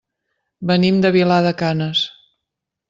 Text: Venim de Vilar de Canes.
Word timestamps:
Venim 0.71 0.97
de 1.05 1.13
Vilar 1.19 1.39
de 1.49 1.55
Canes. 1.63 2.05